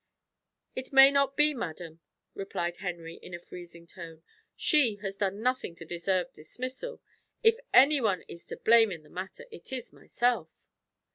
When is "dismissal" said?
6.33-7.01